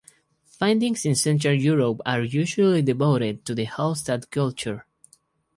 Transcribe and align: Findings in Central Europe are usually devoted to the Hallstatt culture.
Findings 0.57 1.05
in 1.05 1.13
Central 1.13 1.53
Europe 1.53 2.01
are 2.07 2.23
usually 2.23 2.81
devoted 2.81 3.45
to 3.45 3.53
the 3.53 3.67
Hallstatt 3.67 4.31
culture. 4.31 4.87